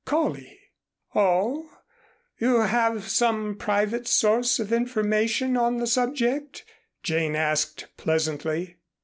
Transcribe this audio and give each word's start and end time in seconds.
"Coley." 0.03 0.59
"Oh, 1.13 1.77
you 2.39 2.61
have 2.61 3.07
some 3.07 3.53
private 3.55 4.07
source 4.07 4.57
of 4.57 4.73
information 4.73 5.55
on 5.55 5.77
the 5.77 5.85
subject?" 5.85 6.65
Jane 7.03 7.35
asked 7.35 7.85
pleasantly. 7.97 8.77